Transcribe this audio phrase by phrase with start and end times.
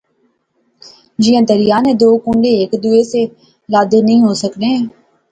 [1.21, 3.21] جیاں دریا نے دو کنڈے ہیک دوے سے
[3.71, 4.71] لادے نئیں ہوئی سکنے